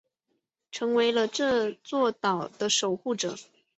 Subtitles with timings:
[0.71, 3.35] 成为了这座岛的守护者。